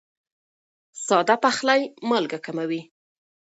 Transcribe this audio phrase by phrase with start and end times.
[1.05, 2.81] ساده پخلی مالګه کموي.